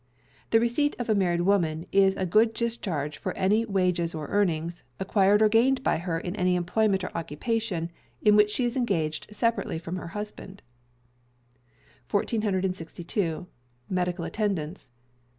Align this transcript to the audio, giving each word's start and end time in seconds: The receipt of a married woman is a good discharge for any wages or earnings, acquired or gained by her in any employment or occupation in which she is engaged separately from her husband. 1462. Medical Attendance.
The 0.49 0.59
receipt 0.59 0.95
of 0.97 1.09
a 1.09 1.13
married 1.13 1.41
woman 1.41 1.85
is 1.91 2.15
a 2.15 2.25
good 2.25 2.53
discharge 2.53 3.19
for 3.19 3.33
any 3.37 3.65
wages 3.65 4.15
or 4.15 4.25
earnings, 4.29 4.83
acquired 4.99 5.43
or 5.43 5.47
gained 5.47 5.83
by 5.83 5.97
her 5.99 6.19
in 6.19 6.35
any 6.37 6.55
employment 6.55 7.03
or 7.03 7.15
occupation 7.15 7.91
in 8.23 8.35
which 8.35 8.49
she 8.49 8.65
is 8.65 8.75
engaged 8.75 9.27
separately 9.29 9.77
from 9.77 9.97
her 9.97 10.07
husband. 10.07 10.63
1462. 12.09 13.45
Medical 13.91 14.25
Attendance. 14.25 14.89